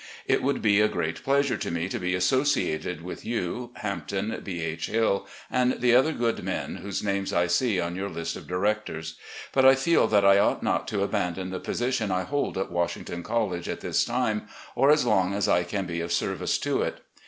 [0.27, 4.59] It would be a great pleasure to me to be associated with you, Hampton, B.
[4.63, 4.87] H.
[4.87, 9.15] Hill, and the other good men whose names I see on your list of directors,
[9.53, 13.21] but I feel that I ought not to abandon the position I hold at Washington
[13.21, 17.01] College at this time, or as long as I can be of service to it.